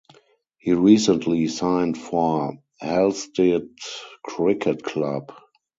[0.57, 3.69] He recently signed for Halstead
[4.25, 5.31] Cricket Club.